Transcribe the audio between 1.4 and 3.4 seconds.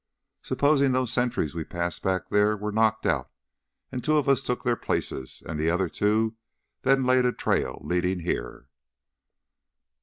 we passed back there were knocked out